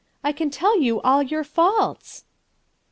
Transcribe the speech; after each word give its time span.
I 0.23 0.31
can 0.31 0.49
tell 0.49 0.81
you 0.81 0.99
all 1.01 1.21
your 1.21 1.43
faults." 1.43 2.23